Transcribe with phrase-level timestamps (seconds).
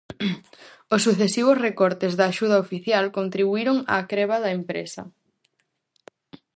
[0.93, 5.03] Os sucesivos recortes da axuda oficial contribuíron á creba da empresa.